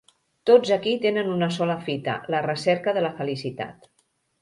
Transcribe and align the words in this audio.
Tots 0.49 0.71
aquí 0.75 0.93
tenen 1.03 1.29
una 1.35 1.51
sola 1.59 1.77
fita: 1.91 2.17
la 2.37 2.43
recerca 2.49 2.99
de 2.99 3.07
la 3.09 3.15
felicitat. 3.23 3.91